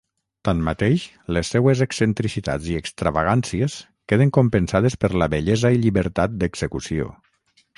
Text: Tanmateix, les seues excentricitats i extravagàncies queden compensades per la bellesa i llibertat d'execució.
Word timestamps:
Tanmateix, 0.47 1.03
les 1.37 1.51
seues 1.55 1.83
excentricitats 1.85 2.71
i 2.75 2.77
extravagàncies 2.81 3.75
queden 4.13 4.33
compensades 4.39 4.97
per 5.05 5.13
la 5.23 5.29
bellesa 5.35 5.73
i 5.77 5.83
llibertat 5.85 6.37
d'execució. 6.41 7.13